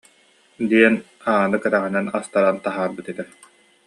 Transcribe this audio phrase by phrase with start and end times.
[0.69, 0.95] диэн,
[1.31, 3.23] ааны кэтэҕинэн астаран таһаарбыт этэ